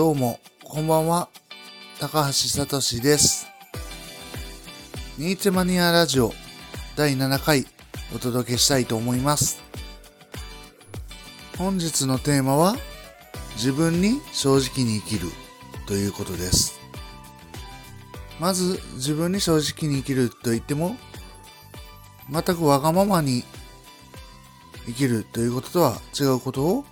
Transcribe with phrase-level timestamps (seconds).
[0.00, 1.28] どうも、こんばんは。
[2.00, 3.46] 高橋聡です。
[5.18, 6.32] ニーチェマニアラジオ
[6.96, 7.66] 第7回
[8.16, 9.62] お届けしたいと思います。
[11.58, 12.76] 本日のテーマは、
[13.56, 15.28] 自分に正直に生きる
[15.84, 16.80] ということです。
[18.40, 20.96] まず、自分に正直に生きると言っても、
[22.30, 23.44] 全くわがままに
[24.86, 26.84] 生きるということとは違うことを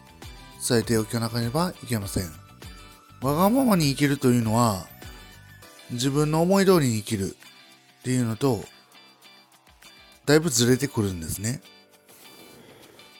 [0.68, 2.47] 伝えておかなければいけません。
[3.20, 4.86] わがままに生きるというのは、
[5.90, 7.36] 自分の思い通りに生きる
[8.00, 8.64] っていうのと、
[10.26, 11.60] だいぶずれてくるんですね。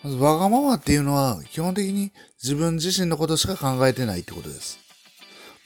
[0.03, 4.79] まず、わがままっていうのは、基本的に自分自身のことしか考えてないってことです。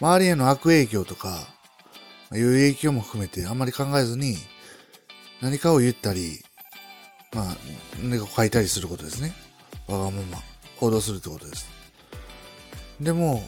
[0.01, 1.47] 周りへの悪影響とか、
[2.31, 4.37] 良い影響も含めてあんまり考えずに、
[5.43, 6.43] 何かを言ったり、
[7.35, 7.57] まあ、
[8.03, 9.35] 何かを書いたりすることですね。
[9.89, 10.39] わがまま、
[10.79, 11.69] 行動するってことです。
[13.01, 13.47] でも、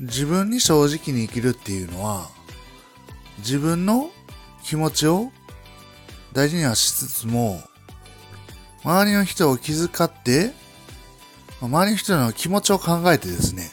[0.00, 2.28] 自分に正直に生きるっていうのは、
[3.38, 4.10] 自分の
[4.62, 5.32] 気持ちを
[6.32, 7.60] 大事にはしつつも、
[8.84, 10.52] 周りの人を気遣って、
[11.60, 13.72] 周りの人の気持ちを考えてですね、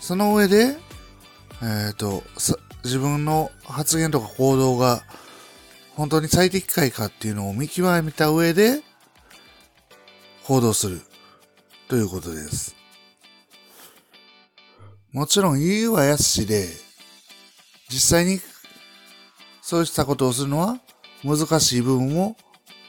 [0.00, 0.78] その上で、
[1.62, 2.22] えっ、ー、と、
[2.84, 5.02] 自分の発言とか行動が
[5.96, 8.80] 本当に最適解かっていうのを見極めた上で
[10.44, 11.02] 行動する
[11.88, 12.79] ということです。
[15.12, 16.68] もちろん言うはやしで、
[17.88, 18.40] 実際に
[19.60, 20.78] そうしたことをするのは
[21.24, 22.36] 難しい部分も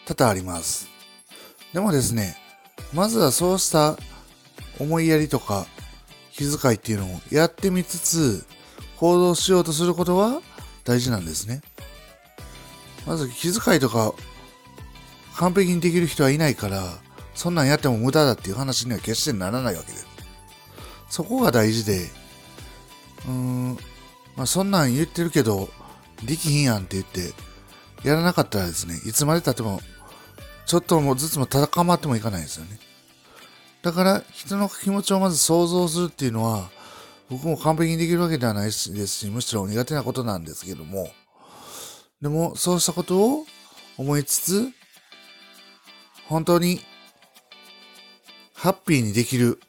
[0.05, 0.87] 多々あります。
[1.73, 2.37] でもですね、
[2.93, 3.97] まずはそうした
[4.79, 5.65] 思いやりとか
[6.31, 8.45] 気遣いっていうのをやってみつつ
[8.97, 10.41] 行動しようとすることは
[10.83, 11.61] 大事なんですね。
[13.07, 14.13] まず気遣いとか
[15.37, 16.83] 完璧にできる人はいないから、
[17.33, 20.10] そんなんやっても無駄だっていう話には決してならないわけです。
[21.11, 22.09] そこが大事で、
[23.25, 23.77] うーん、
[24.37, 25.69] まあ、そんなん言ってるけど、
[26.23, 27.33] できひんやんって言って、
[28.07, 29.81] やらなかったらですね、いつまで経っても、
[30.65, 32.79] ちょっともずつも高まってもいかないですよね。
[33.81, 36.69] だから、人の気持ちをまず想像するっていうのは、
[37.29, 41.09] 僕も完璧にできるわけではないですし、むしろ苦手なことなんですけども、
[42.21, 43.45] でも、そうしたことを
[43.97, 44.69] 思いつつ、
[46.29, 46.79] 本当に、
[48.53, 49.59] ハッピーにできる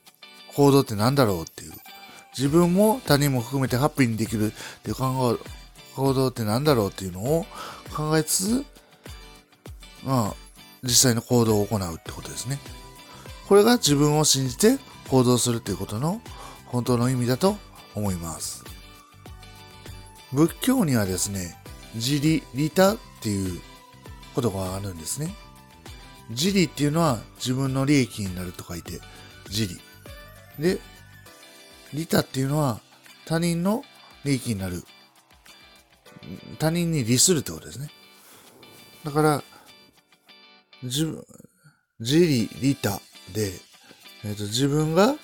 [0.54, 1.72] 行動って何だろうっていう。
[2.36, 4.50] 自分も他人も含めてハッピーにできるっ
[4.82, 5.50] ていう考え、
[5.94, 7.46] 行動って何だろうっていうのを
[7.94, 8.64] 考えつつ、
[10.02, 10.34] まあ、
[10.82, 12.58] 実際の行動を行うってことですね。
[13.48, 16.22] これが自分を信じて行動するっていうことの
[16.66, 17.58] 本当の意味だと
[17.94, 18.64] 思います。
[20.32, 21.58] 仏教にはですね、
[21.94, 23.60] 自利利他っていう
[24.34, 25.34] ことがあるんですね。
[26.30, 29.00] 自利っていうのは自分の利益になると書いて
[29.50, 29.78] 自利。
[30.62, 30.78] で、
[31.92, 32.80] 利他っていうのは
[33.26, 33.84] 他人の
[34.24, 34.84] 利益になる。
[36.58, 37.90] 他人に利するってことですね。
[39.04, 39.44] だから、
[40.82, 41.24] 自分、
[41.98, 43.00] 自利利他
[43.34, 43.52] で、
[44.24, 45.16] えっ、ー、と、自分が、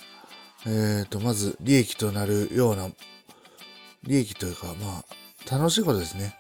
[0.67, 2.89] えっ、ー、と、まず利益となるような、
[4.03, 6.35] 利益というか、まあ、楽しいことですね。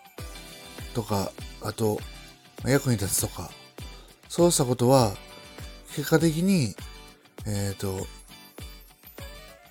[0.94, 1.32] とか、
[1.62, 2.00] あと、
[2.64, 3.50] 役に立つとか、
[4.28, 5.14] そうしたことは、
[5.94, 6.74] 結果的に、
[7.46, 8.06] えっ、ー、と、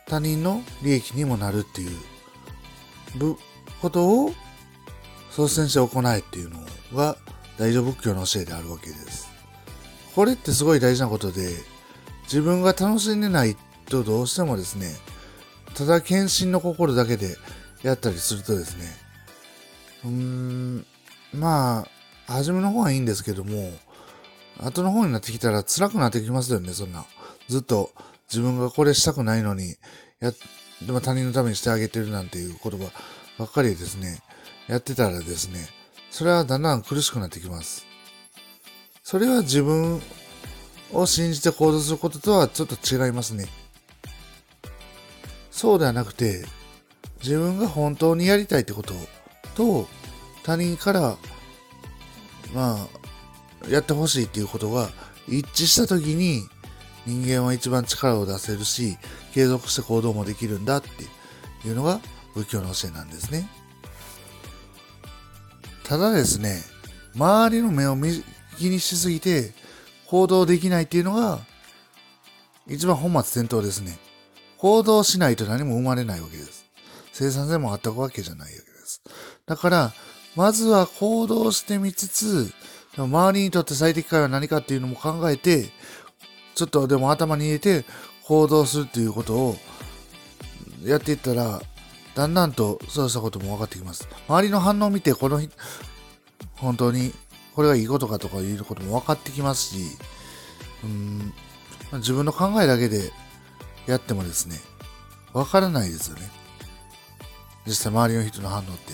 [0.07, 3.35] 他人の利益にもなるっていう
[3.81, 4.31] ことを
[5.29, 6.59] 率先して行えっていうの
[6.94, 7.18] が
[7.57, 9.29] 大乗仏教の教えであるわけです。
[10.16, 11.50] これってすごい大事なことで、
[12.23, 14.95] 自分が楽しんでないとどうしてもですね、
[15.75, 17.38] ただ献身の心だけで
[17.84, 18.85] やったりするとですね、
[20.06, 20.85] うーん、
[21.34, 21.85] ま
[22.28, 23.72] あ、初めの方はいいんですけども、
[24.59, 27.06] 後の方になってきたら辛くなってきますよね、そんな。
[27.47, 27.91] ずっと
[28.29, 29.75] 自分がこれしたくないのに、
[30.19, 30.31] や、
[30.85, 32.91] でも他人のためにしてあげてるなんていう言葉
[33.38, 34.19] ばっかりですね、
[34.67, 35.67] やってたらですね、
[36.11, 37.85] それはだんだん苦しくなってきます。
[39.03, 40.01] それは自分
[40.91, 43.47] を信じて行動することとはちょっと違いますね。
[45.51, 46.45] そうではなくて、
[47.24, 48.94] 自分が本当にやりたいってこと
[49.56, 49.88] と、
[50.44, 51.18] 他人から、
[52.53, 52.88] ま
[53.65, 54.89] あ、やってほしいっていうことが
[55.27, 56.44] 一致したときに、
[57.07, 58.98] 人間は一番力を出せるし、
[59.33, 60.89] 継続して行動もできるんだって
[61.68, 62.01] いうのが
[62.36, 63.50] 仏教の教えなんですね。
[65.83, 66.62] ただですね、
[67.15, 67.95] 周りの目を
[68.57, 69.54] 気にしすぎて
[70.07, 71.39] 行動できないっていうのが
[72.68, 73.98] 一番本末転倒ですね。
[74.57, 76.65] 行動しないと何も生まれないわけです。
[77.13, 79.01] 生産性もあったわけじゃないわけです。
[79.45, 79.94] だから、
[80.36, 82.51] まずは行動してみつつ、
[82.98, 85.69] 周りにとって最適解は何かっていうのも考えて、
[86.57, 87.86] ちょっとでも頭に入れて
[88.24, 89.57] 行動するっていうことを
[90.83, 91.62] やっていったら、
[92.15, 94.09] だんだんとそうしたことも分かってきます。
[94.27, 95.39] 周りの反応を見て、この
[96.56, 97.13] 本当に
[97.54, 99.98] これがいいことかとかいうことも分かってきますし、
[100.83, 101.31] うん、
[102.00, 103.12] 自分の考えだけで
[103.86, 104.56] やってもですね、
[105.33, 106.31] 分からないですよね。
[107.68, 108.94] 実際周りの人の反応って。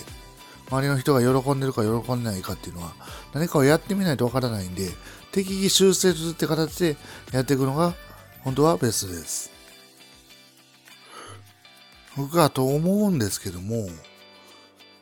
[0.70, 2.92] 周りの人が喜んでるか喜んでないかっていうのは、
[3.32, 4.90] 何かをやってみないと分からないんで、
[5.34, 6.96] 適宜修正するって形で
[7.32, 7.94] やっていくのが、
[8.44, 9.50] 本当はベストです。
[12.16, 13.88] 僕はと思うんですけども、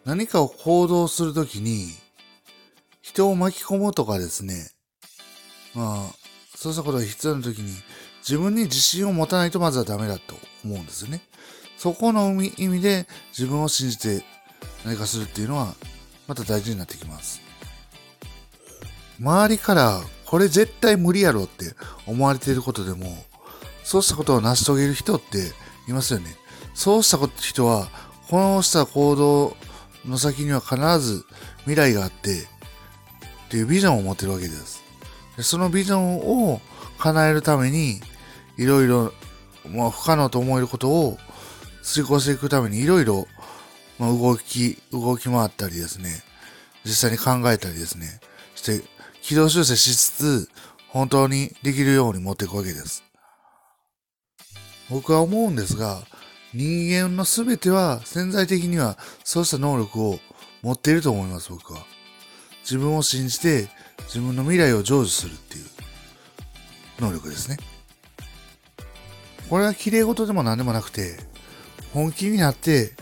[0.06, 1.90] 何かを行動するときに、
[3.02, 4.70] 人を巻き込むとかですね、
[5.74, 6.14] まあ、
[6.56, 7.70] そうしたことが必要なときに、
[8.20, 10.34] 自分に自信を持たないとまずはダメだと
[10.64, 11.20] 思うんですよね。
[11.76, 13.06] そこの意味で
[13.36, 14.24] 自分を信じて
[14.86, 15.74] 何かするっていうのは、
[16.26, 17.42] また大事になってきます。
[19.20, 20.00] 周りから、
[20.32, 21.74] これ絶対無理やろって
[22.06, 23.04] 思われていることでも、
[23.84, 25.52] そうしたことを成し遂げる人って
[25.86, 26.34] いますよね。
[26.72, 27.86] そうした人は、
[28.30, 29.54] このした行動
[30.06, 31.26] の先には必ず
[31.64, 32.46] 未来があって、っ
[33.50, 34.82] ていうビジョンを持ってるわけです。
[35.36, 36.62] でそのビジョンを
[36.96, 38.00] 叶えるために、
[38.56, 39.12] いろいろ、
[39.68, 41.18] まあ、不可能と思えることを
[41.82, 43.26] 遂行していくためにいろいろ、
[43.98, 46.24] まあ、動き、動き回ったりですね、
[46.86, 48.18] 実際に考えたりですね、
[48.54, 48.82] して、
[49.22, 50.48] 軌道修正しつつ、
[50.88, 53.04] 本当にできるように持っていくわけです。
[54.90, 56.02] 僕は思うんですが、
[56.52, 60.18] 人間の全ては潜在的にはそうした能力を
[60.60, 61.80] 持っていると思います、僕は。
[62.62, 63.68] 自分を信じて
[64.06, 65.66] 自分の未来を成就するっていう
[67.00, 67.56] 能力ですね。
[69.48, 71.18] これは綺麗事でも何でもなくて、
[71.94, 72.92] 本気になって、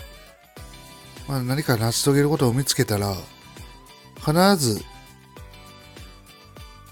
[1.26, 3.16] まあ、何か成し遂げることを見つけたら、
[4.16, 4.84] 必ず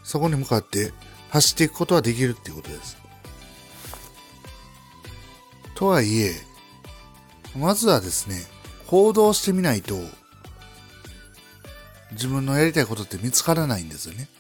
[0.08, 0.94] そこに向かって
[1.28, 2.96] 走っていくことはできるっていうことです。
[5.75, 6.32] とはいえ、
[7.55, 8.46] まずはですね、
[8.87, 9.96] 行動してみないと、
[12.12, 14.31] 自分のやりたいことって見つからないんですよね。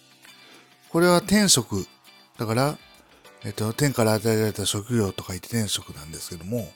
[0.88, 1.86] これは天職。
[2.38, 2.78] だから、
[3.44, 6.72] えっと、天から与えられた職業と書いて天職なんですけども、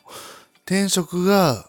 [0.66, 1.66] 天職が、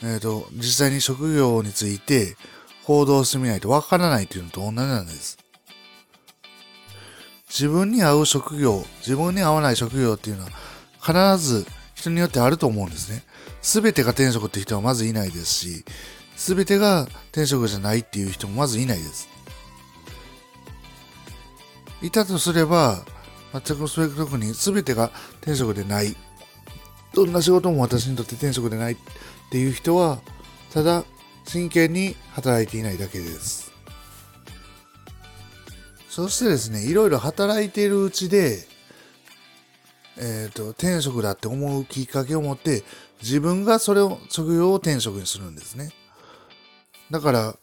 [0.00, 2.36] えっと、実際に職業について
[2.86, 5.38] 行動してみないとわからないというのと同じなんです。
[7.48, 10.50] 自分に合う職業、自分に合わない職業っていうのは
[11.00, 13.22] 必ず人によってあると思うんですね。
[13.62, 15.84] すべてが天職って人はまずいないですし、
[16.36, 19.28] すべてが天職じゃないっていう人もまずいないです。
[22.02, 23.04] いたとすれば、
[23.52, 25.10] 全くそういう特に全てが
[25.40, 26.16] 天職でない。
[27.14, 28.96] どんな仕事も私にとって天職でないっ
[29.50, 30.20] ていう人は、
[30.72, 31.04] ただ
[31.44, 33.72] 真剣に働いていないだけです。
[36.08, 38.66] そしてですね、いろいろ働いているうちで、
[40.16, 42.84] えっ、ー、と、天職だって思うきっかけを持って、
[43.20, 45.90] 自分がそれを、職業を天職にするんですね。
[47.10, 47.56] だから、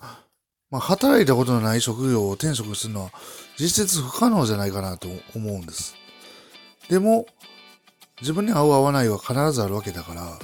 [0.70, 3.12] まあ、働いたことのない職業を転職するのは
[3.60, 5.96] 実質不可能じゃないかなと思うんです。
[6.90, 7.26] でも、
[8.22, 10.40] 自分に合う合わないは必ずあるわけだから、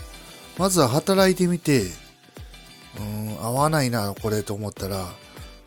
[0.57, 1.91] まずは働いてみて、
[2.99, 5.07] うん、合わないな、これと思ったら、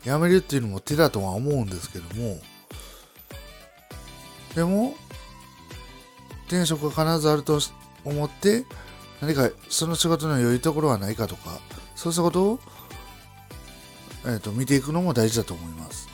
[0.03, 2.39] 辞めるっていうのも手だとは思うんですけども、
[4.55, 4.95] でも、
[6.47, 7.59] 転職が必ずあると
[8.03, 8.65] 思って、
[9.21, 11.59] 何かその仕事の良いところはないかとか、
[11.95, 12.59] そうしたことを
[14.23, 16.07] えーと、見ていくのも大事だと思います。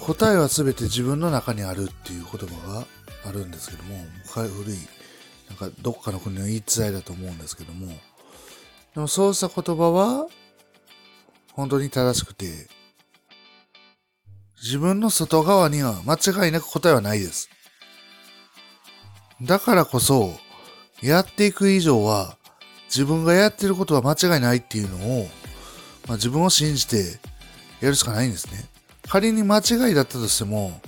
[0.00, 2.86] 答えは全て自分の中にあるっていう言葉が
[3.26, 4.78] あるんですけども、古い、
[5.48, 7.92] なんかどっかの国の言い伝えだと思うんですけども、
[8.98, 10.26] でもそうした言葉は
[11.52, 12.66] 本当に正しくて、
[14.60, 17.48] 自分の外側には間違いなく答えはないです。
[19.40, 20.32] だからこそ、
[21.00, 22.38] やっていく以上は、
[22.88, 25.28] 自分がやってることは間違いないっていうのを、
[26.08, 27.20] まあ、自分を信じて
[27.80, 28.64] やるしかないんですね。
[29.08, 30.80] 仮に間違いだったとしても、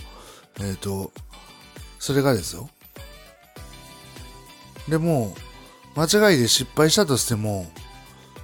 [0.58, 1.12] えっ、ー、と、
[2.00, 2.70] それがですよ。
[4.88, 5.32] でも、
[5.94, 7.70] 間違いで失敗したとしても、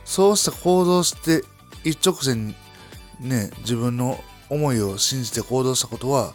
[0.07, 1.45] そうした行動して
[1.85, 2.55] 一直線に
[3.21, 6.33] ね、自分の思いを信じて行動したことは、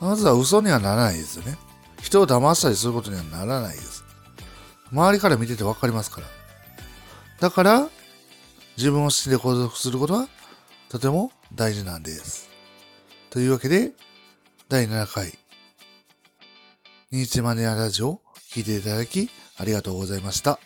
[0.00, 1.56] まずは嘘にはならないですよね。
[2.00, 4.04] 人を騙したりすることにはならないです。
[4.90, 6.26] 周りから見ててわかりますから。
[7.40, 7.88] だから、
[8.76, 10.28] 自分を知って行動することは
[10.88, 12.48] とても大事なんです。
[13.30, 13.92] というわけで、
[14.68, 15.38] 第7回、
[17.10, 20.58] ニーチマネアラジオを聴いていただきありがとうございました。